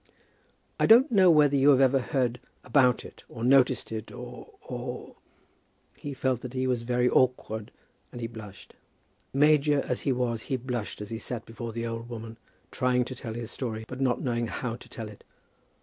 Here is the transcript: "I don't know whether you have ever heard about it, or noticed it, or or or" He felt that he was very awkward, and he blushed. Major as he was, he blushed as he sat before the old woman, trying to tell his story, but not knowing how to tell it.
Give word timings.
"I 0.79 0.87
don't 0.87 1.11
know 1.11 1.29
whether 1.29 1.55
you 1.55 1.69
have 1.69 1.79
ever 1.79 1.99
heard 1.99 2.39
about 2.63 3.05
it, 3.05 3.23
or 3.29 3.43
noticed 3.43 3.91
it, 3.91 4.11
or 4.11 4.49
or 4.63 4.79
or" 4.79 5.15
He 5.95 6.15
felt 6.15 6.41
that 6.41 6.53
he 6.55 6.65
was 6.65 6.81
very 6.81 7.07
awkward, 7.07 7.69
and 8.11 8.19
he 8.19 8.25
blushed. 8.25 8.73
Major 9.31 9.81
as 9.81 10.01
he 10.01 10.11
was, 10.11 10.41
he 10.49 10.57
blushed 10.57 11.01
as 11.01 11.11
he 11.11 11.19
sat 11.19 11.45
before 11.45 11.71
the 11.71 11.85
old 11.85 12.09
woman, 12.09 12.39
trying 12.71 13.05
to 13.05 13.13
tell 13.15 13.35
his 13.35 13.51
story, 13.51 13.85
but 13.87 14.01
not 14.01 14.21
knowing 14.21 14.47
how 14.47 14.75
to 14.75 14.89
tell 14.89 15.07
it. 15.07 15.23